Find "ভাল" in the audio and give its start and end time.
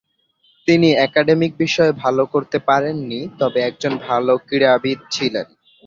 2.01-2.17, 4.05-4.25